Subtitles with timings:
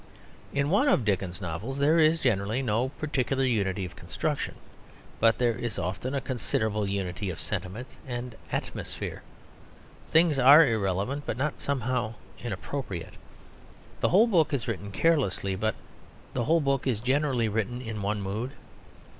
[0.51, 4.55] In one of Dickens's novels there is generally no particular unity of construction;
[5.19, 9.21] but there is often a considerable unity of sentiment and atmosphere.
[10.09, 13.13] Things are irrelevant, but not somehow inappropriate.
[13.99, 15.75] The whole book is written carelessly; but
[16.33, 18.53] the whole book is generally written in one mood.